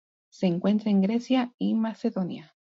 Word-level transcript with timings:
Se 0.31 0.47
encuentra 0.47 0.89
en 0.89 1.03
Grecia 1.03 1.53
y 1.59 1.75
Macedonia. 1.75 2.55